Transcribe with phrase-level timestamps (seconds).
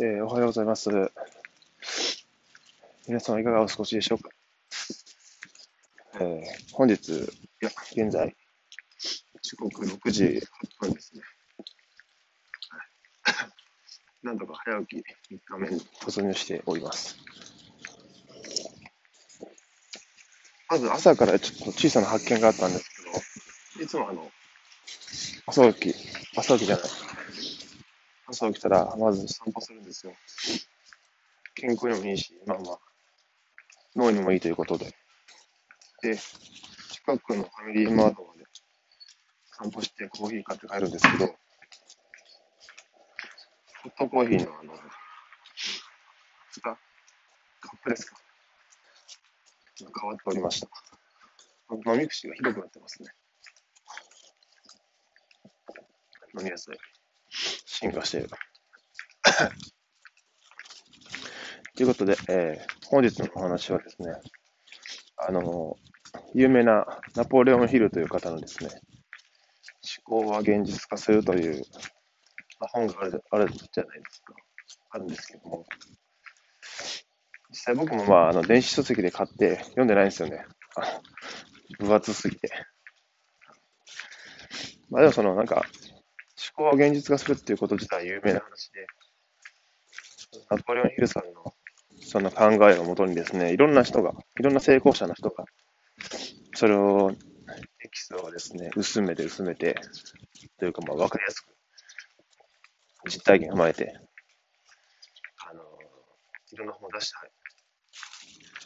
[0.00, 0.88] えー、おはようございます。
[3.06, 4.30] 皆様いかがお過ごしでしょうか、
[6.14, 7.20] えー、本日、い
[7.60, 8.34] や、現在、
[9.42, 10.40] 時刻6時8
[10.80, 11.22] 分ですね。
[14.24, 17.18] なんとか早起き3日目に突入しております。
[20.70, 22.88] まず朝からちょっと小さな発見があったんです
[23.74, 24.32] けど、いつもあの、
[25.44, 25.94] 朝起き、
[26.34, 27.11] 朝起きじゃない。
[28.32, 30.14] 朝起きたら、まず散歩するんですよ。
[31.54, 32.78] 健康にもいいし、まあまあ、
[33.94, 34.86] 脳にもいいということで。
[36.00, 38.46] で、近くのファミリーマートまで
[39.50, 41.34] 散歩してコーヒー買って帰るんですけど、ホ
[43.90, 44.72] ットコーヒーのあの、
[46.62, 46.76] カッ
[47.82, 48.16] プですか？
[49.78, 50.68] 変わっておりました。
[51.70, 53.10] 飲み口がひどくなってますね。
[56.38, 56.78] 飲みやすい。
[57.66, 58.28] 進化している。
[61.74, 64.12] ということで、えー、本日のお話はですね、
[65.16, 65.76] あの、
[66.34, 68.68] 有名なナポレオンヒルという方のですね、
[70.06, 71.62] 思考は現実化するという、
[72.60, 74.34] まあ、本があるあるじゃないですか。
[74.90, 75.64] あるんですけども、
[77.50, 80.44] 実際僕もまあ、あの、電子書籍で買って読んでないんですよね。
[81.78, 82.50] 分厚すぎて。
[84.90, 85.64] まあでもその、なんか、
[86.56, 88.86] 思考を現実化するっていうこと自体有名な話で、
[90.50, 91.54] ナポレオンヒルさんの
[92.00, 95.44] その考えをもとにですね、いろんな人が、いろんな成功者の人が、
[96.54, 97.12] それを、
[97.84, 99.76] エキスをですね、薄めて薄めて、
[100.58, 101.54] というかまあ分かりやすく、
[103.08, 103.94] 実体験を踏まえて、
[105.48, 105.62] あの、
[106.52, 107.16] いろんな本を出して、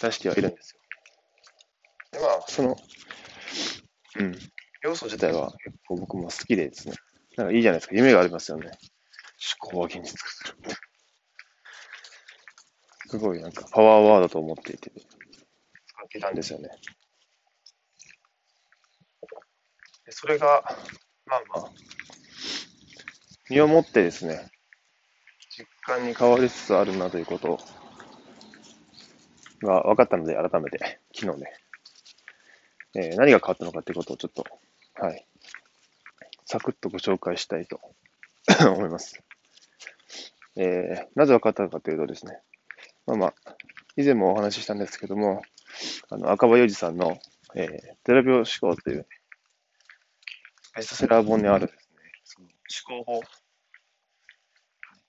[0.00, 0.80] 出してはいるんですよ。
[2.12, 2.76] で、まあ、その、
[4.20, 4.34] うん、
[4.82, 6.94] 要素自体は結構僕も好きでですね、
[7.38, 8.66] なんかいいじゃないですか、夢がありますよね。
[8.66, 10.54] 思考は現実化する。
[13.10, 16.68] すごいなんかパワーワードと思っていて、使ってたんですよね。
[20.04, 20.64] でそれが、
[21.26, 21.72] まあまあ、
[23.48, 24.50] 身をもってですね、
[25.56, 27.60] 実感に変わりつつあるなということ
[29.62, 31.52] が分かったので、改めて、昨日ね、
[32.96, 34.44] えー、何が変わったのかということをちょっと、
[34.94, 35.24] はい、
[36.50, 37.78] サクッとご紹介したいと
[38.72, 39.22] 思います。
[40.56, 42.40] えー、なぜ分かったかというとですね、
[43.06, 43.56] まあまあ、
[43.98, 45.42] 以前もお話ししたんですけども、
[46.08, 47.20] あの、赤羽洋二さんの、
[47.54, 49.06] えー、テレビ思考という、ね、
[50.74, 52.48] ベストセラー本にあるですね、その
[52.96, 53.22] 思考法、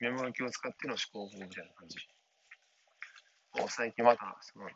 [0.00, 1.96] メモ書きを使っての思考法みたいな感じ。
[3.58, 4.70] を最近また、その、3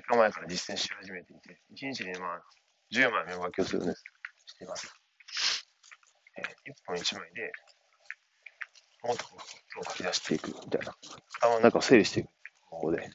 [0.00, 2.42] 日前から実践し始めていて、1日にまあ、
[2.90, 4.02] 10枚メモ書きをするんです、
[4.46, 5.01] しています。
[6.42, 7.52] えー、1本1枚で、
[9.02, 9.24] もっと
[9.90, 10.94] 書き出していくみたいな、
[11.40, 12.28] 頭の中を整理していく
[12.66, 13.10] 方法で。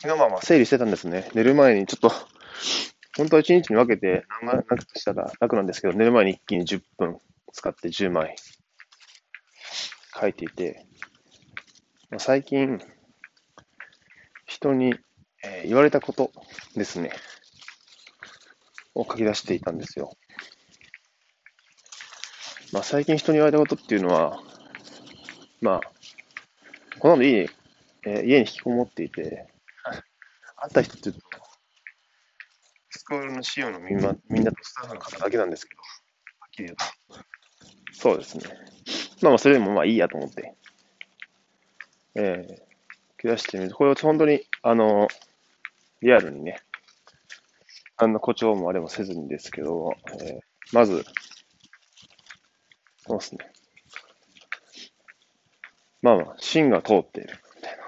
[0.00, 1.30] 昨日まあまあ整理してたんですね。
[1.34, 2.10] 寝る前にちょっと、
[3.16, 7.18] 本当は1日に分けて長くしたら楽なんですけど、寝る前に一気に10分
[7.52, 8.36] 使って10枚
[10.18, 10.86] 書いていて、
[12.18, 12.78] 最近、
[14.46, 14.94] 人に、
[15.44, 16.30] えー、言われたこと
[16.74, 17.12] ですね、
[18.94, 20.12] を書き出していたんですよ。
[22.72, 24.40] まあ最近人に言われたことっていうのは、
[25.60, 25.80] まあ、
[26.98, 27.50] この後家に、
[28.04, 29.46] えー、家に引きこもっていて、
[30.56, 31.22] 会った人って言うと、
[32.90, 35.80] スクールの仕様のみんなみんなとスタッフの方だけなんですけど、
[36.40, 36.84] はっきり言うと。
[37.92, 38.44] そうですね。
[39.22, 40.54] まあまあ、それでもまあいいやと思って、
[42.14, 45.08] えー、切らしてみる、これを本当に、あの、
[46.00, 46.60] リアルにね、
[48.02, 50.40] あんな誇張もあれもせずにですけど、えー、
[50.72, 51.04] まず、
[52.96, 53.52] そうですね。
[56.02, 57.78] まあまあ、芯が通っているみたい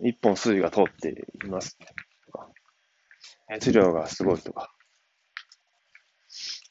[0.00, 0.08] な。
[0.08, 1.88] 一本筋が通っていますね。
[3.48, 4.72] 熱量がすごいとか、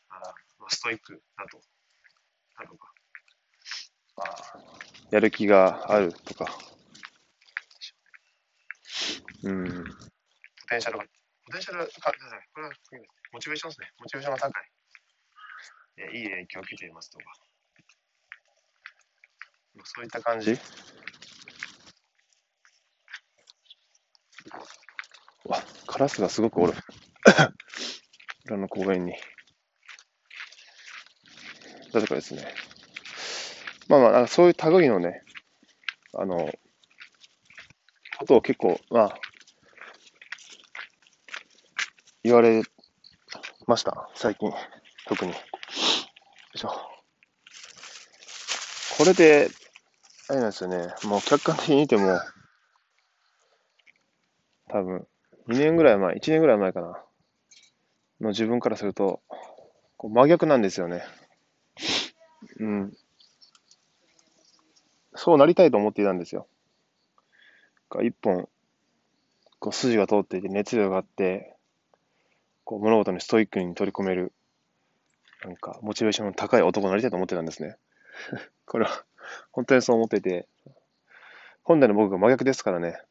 [0.08, 0.34] あ
[0.70, 1.60] ストイックだと、
[2.58, 2.94] だとか、
[4.16, 4.24] あ
[5.12, 6.46] やる気があるとか、
[9.44, 9.72] うん、ポ
[10.70, 11.04] テンシャルが、
[11.50, 11.92] ポテンシャルが、こ
[12.62, 12.74] れは
[13.34, 13.92] モチベーションですね。
[14.00, 14.64] モチベーションが高い。
[16.16, 17.24] いい影響を受けていますとか。
[19.84, 20.52] そういった感じ
[25.46, 26.74] わ、カラスがすごくおる。
[28.46, 29.16] 裏の公園に。
[31.92, 32.54] だとかですね。
[33.88, 35.24] まあまあ、そういう類のね、
[36.14, 36.54] あの、
[38.20, 39.20] ことを結構、まあ、
[42.24, 42.62] 言われ
[43.66, 44.10] ました。
[44.16, 44.52] 最近、
[45.08, 45.32] 特に。
[45.32, 45.38] よ
[46.54, 46.70] いしょ。
[48.98, 49.50] これで、
[50.28, 52.20] あれなんですよね、もう客観的に見ても、
[54.68, 55.08] 多分、
[55.48, 57.04] 2年ぐらい前、1年ぐらい前かな、
[58.20, 59.22] の自分からすると、
[59.96, 61.04] こう真逆なんですよね。
[62.60, 62.98] うん。
[65.16, 66.48] そうなりたいと思っていたんですよ。
[68.02, 68.50] 一本、
[69.60, 71.56] こう筋が通っていて熱量があって、
[72.70, 74.32] こう物事にストイックに取り込める、
[75.44, 77.78] なんかモチベーションの高い男になりたいと思ってたんですね。
[78.68, 79.06] これは
[79.52, 80.48] 本当にそう思ってて、
[81.64, 83.02] 本来の僕が真逆ですからね。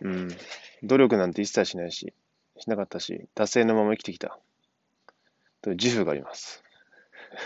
[0.00, 0.28] うん。
[0.82, 2.12] 努力なんて一切しないし、
[2.58, 4.40] しなかったし、惰性のまま生きてきた。
[5.62, 6.64] という自負があります。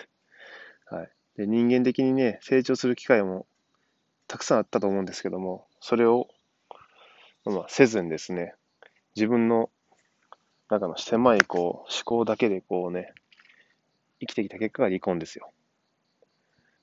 [0.89, 1.11] はい。
[1.37, 3.47] で人間的にね、成長する機会も
[4.29, 6.27] たくさんあったと思うんですけども、それを、
[7.45, 8.55] まあ、せずにですね、
[9.19, 9.69] 自分の
[10.71, 13.13] 中の狭いこう思考だけでこうね、
[14.21, 15.51] 生きてきた結果が離婚ですよ。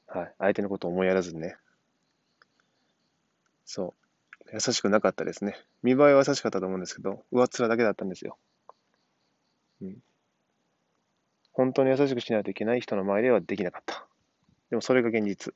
[0.05, 0.33] はい。
[0.37, 1.55] 相手のことを思いやらずにね。
[3.63, 3.95] そ
[4.47, 4.49] う。
[4.53, 5.55] 優しくなかったですね。
[5.81, 8.37] 見栄えは優しかったと思うんですけど、上っ面だけだったんですよ。
[9.81, 9.97] うん。
[11.53, 14.05] 本当に優しくしないといけない人の前ではできなかった。
[14.71, 15.53] でもそれが現実。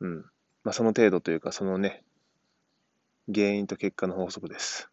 [0.00, 0.16] うん。
[0.64, 2.02] まあその程度というか、そのね、
[3.32, 4.90] 原因と結果の法則です。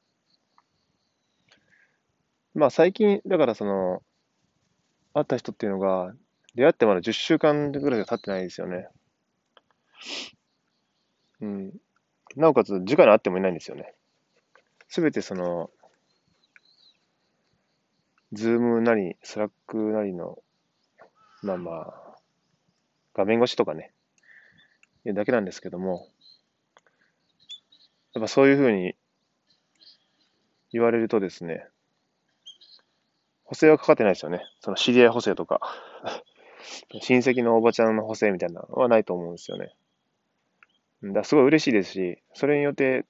[2.56, 4.04] まあ最近、だからその、
[5.14, 6.14] 会った人っていうのが、
[6.56, 8.88] 出会ってまだ10週間ぐらいしか経ってないですよね。
[11.42, 11.74] うん。
[12.36, 13.94] なおかつ、直に会ってもいないんですよね。
[14.88, 15.72] すべてその、
[18.32, 20.40] Zoom なり、 Slack なりの、
[21.42, 22.16] まあまあ、
[23.14, 23.92] 画面越しとかね、
[25.06, 26.08] いうだけなんですけども、
[28.14, 28.96] やっぱそういうふうに
[30.72, 31.68] 言われるとですね、
[33.44, 34.42] 補正はかかってないですよね。
[34.62, 35.62] その知り合い補正とか、
[37.02, 39.74] 親戚のおばちゃんの補正みたいなのはないと思うんですよね。
[41.04, 43.06] だすごい嬉しいですし、それによって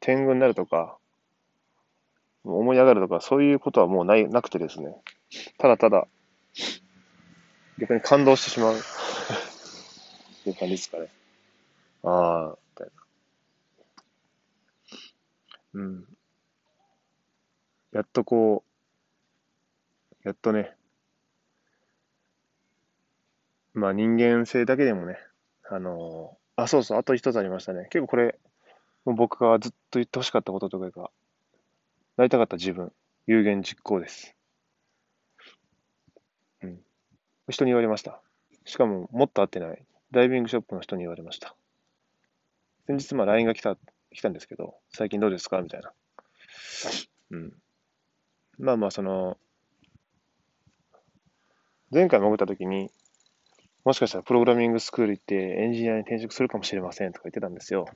[0.00, 0.98] 天狗になるとか、
[2.44, 4.94] 思い上がるとか、そういうことはもうないなくてですね、
[5.58, 6.06] ただただ、
[7.78, 8.78] 逆に感動してしまうっ
[10.44, 11.08] ていう感じですかね。
[12.04, 12.92] ああ、みたいな。
[15.76, 16.04] うん。
[17.92, 18.64] やっとこ
[20.24, 20.74] う、やっとね、
[23.74, 25.18] まあ人間性だけでもね、
[25.68, 27.88] あのー、あ、そうそう、あと一つありましたね。
[27.90, 28.38] 結構これ、
[29.04, 31.10] もう僕がずっと言ってほしかったこととかが、
[32.16, 32.90] なりたかった自分、
[33.26, 34.34] 有言実行です。
[36.62, 36.80] うん。
[37.50, 38.22] 人に言われました。
[38.64, 41.54] しかも、もっと会ってない、ダイビングショップの人に言われました。
[42.86, 43.76] 先日、まあ、LINE が来た、
[44.16, 45.60] 来たんですけど、最近どうですか？
[45.62, 45.92] みたいな。
[47.30, 47.52] うん。
[48.58, 49.36] まあまあ、その、
[51.92, 52.90] 前回潜った時に、
[53.84, 57.86] もしかしたらプログラミングスクール行ってエンジニアに転職するかもしれませんとか言ってたんですよ。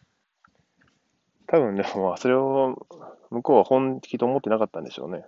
[1.49, 2.87] 多分でも、それを
[3.31, 5.25] 向こうは本気と思ってなかったんでしょうね。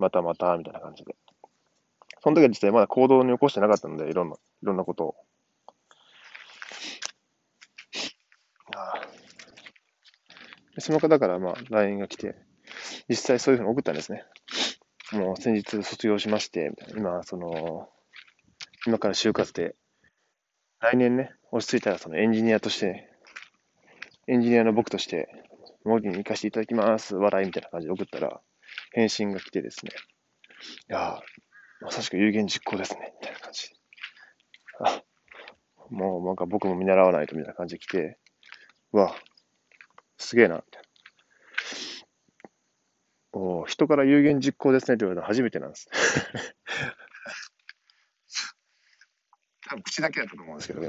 [0.00, 1.14] またまた、みたいな感じで。
[2.22, 5.14] その時は実際まだ行動に起こしてなかったので、いろんな、いろんなことを。
[10.78, 12.34] その方からまあ LINE が来て、
[13.08, 14.24] 実際そういうふうに送ったんですね。
[15.12, 17.88] もう先日卒業しまして、今、その、
[18.86, 19.76] 今から就活で、
[20.80, 23.08] 来年ね、落ち着いたらそのエンジニアとして、
[24.26, 25.28] エンジニアの僕として、
[25.84, 28.40] 模擬に行かせていただきます、笑いみたいな感じで送ったら、
[28.92, 29.92] 返信が来てですね、
[30.88, 31.20] いや
[31.80, 33.70] まさしく有言実行ですね、みたいな感じ。
[34.80, 35.02] あ、
[35.90, 38.18] もうなんか僕も見習わないとみたいな感じで来て、
[38.92, 39.14] うわ、
[40.18, 40.88] すげえな、みたいな。
[43.36, 45.88] お人から有言実行ですねって言われたの初めてなんです。
[49.68, 50.88] 多分口だけだったと思うんですけどね、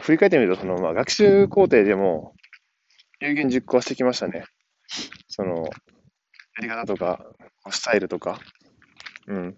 [0.00, 2.34] 振り返ってみると、その、まあ、学習工程でも、
[3.20, 4.44] 有言実行してきましたね。
[5.28, 5.70] その、や
[6.60, 7.24] り方とか、
[7.70, 8.40] スタイルとか。
[9.26, 9.56] うん。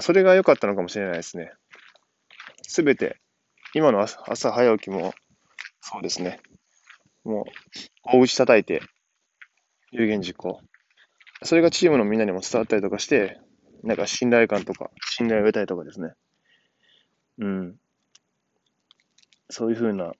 [0.00, 1.52] それが良かったのかもしれないですね。
[2.62, 3.18] すべて、
[3.74, 5.14] 今の朝早起きも、
[5.90, 6.38] そうですね。
[7.24, 7.44] もう、
[8.04, 8.82] 大口叩いて、
[9.90, 10.60] 有言実行。
[11.42, 13.40] それがチームのみんなにも伝わったりとかして、
[13.84, 16.12] なんか信頼感とか、信頼を得たりとかですね。
[17.38, 17.76] うん。
[19.48, 20.12] そういうふうな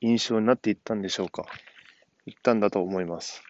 [0.00, 1.44] 印象になっていったんでしょうか。
[2.24, 3.42] いったんだと思います。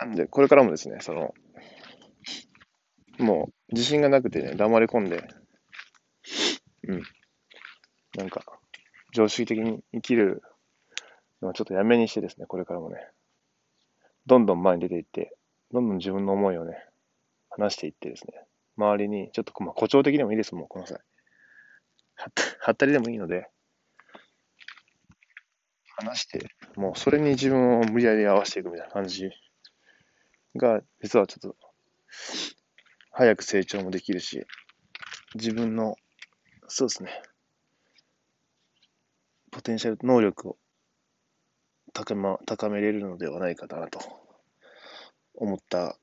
[0.00, 1.34] なんで、これからもですね、その、
[3.18, 5.28] もう自信がなくてね、黙り込んで、
[6.88, 7.02] うん。
[8.16, 8.59] なんか、
[9.12, 10.42] 常識的に生きる
[11.42, 12.96] のはちょっとやめにしてですね、これからもね、
[14.26, 15.36] どんどん前に出ていって、
[15.72, 16.84] どんどん自分の思いをね、
[17.48, 18.32] 話していってですね、
[18.76, 20.98] 周りに、ちょっと、まあ、誇張的でもいいですもん、この際。
[22.60, 23.48] はったりでもいいので、
[25.96, 29.30] 話して、もうそれに自分を無理やり合わせていくみたいな感じ
[30.56, 31.56] が、実はちょっと、
[33.12, 34.46] 早く成長もできるし、
[35.34, 35.96] 自分の、
[36.68, 37.22] そうですね、
[39.50, 40.56] ポテンシャル、能力を
[41.92, 44.00] 高,、ま、高めれるのではないかなと
[45.34, 45.96] 思った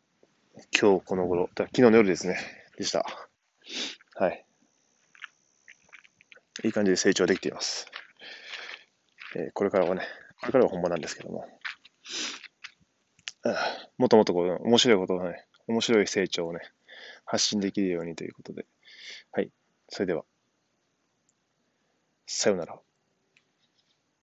[0.79, 2.37] 今日この頃、昨日の夜ですね、
[2.77, 3.05] でした。
[4.15, 4.45] はい。
[6.63, 7.85] いい感じで成長できています。
[9.35, 10.01] えー、これからはね、
[10.41, 11.47] これからは本番なんですけども、
[13.97, 16.59] もっともっとこう、面白いことをね、面白い成長をね、
[17.25, 18.65] 発信できるようにということで、
[19.31, 19.51] はい。
[19.89, 20.23] それでは、
[22.25, 22.79] さようなら。